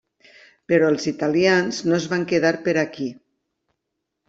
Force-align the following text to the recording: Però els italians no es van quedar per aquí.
Però 0.71 0.87
els 0.93 1.05
italians 1.11 1.83
no 1.91 1.97
es 1.99 2.09
van 2.15 2.25
quedar 2.33 2.53
per 2.69 2.77
aquí. 2.87 3.13